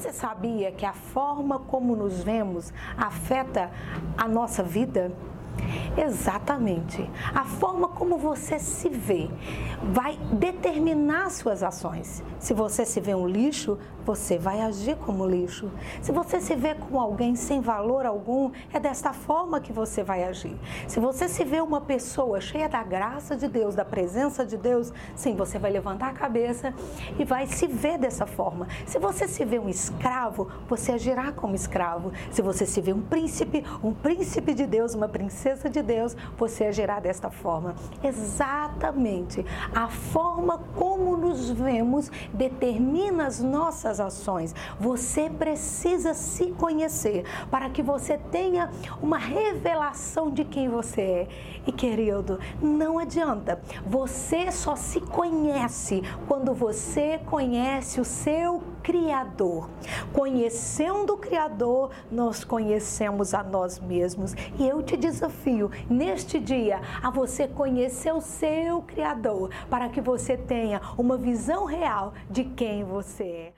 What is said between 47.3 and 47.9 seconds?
para que